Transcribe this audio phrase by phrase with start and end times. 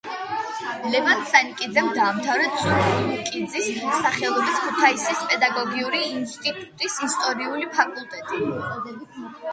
[0.93, 3.67] ლევან სანიკიძემ დაამთავრა წულუკიძის
[4.05, 9.05] სახელობის ქუთაისის პედაგოგიური ინსტიტუტის ისტორიული ფაკულტეტი.